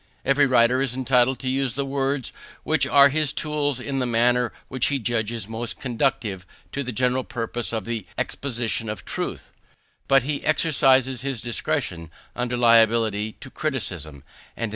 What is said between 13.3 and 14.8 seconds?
to criticism: and M.